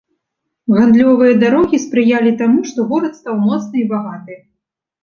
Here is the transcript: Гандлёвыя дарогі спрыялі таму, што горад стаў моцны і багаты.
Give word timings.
Гандлёвыя 0.77 1.33
дарогі 1.43 1.81
спрыялі 1.85 2.35
таму, 2.43 2.59
што 2.73 2.79
горад 2.95 3.13
стаў 3.23 3.35
моцны 3.47 3.75
і 3.85 3.89
багаты. 3.95 4.33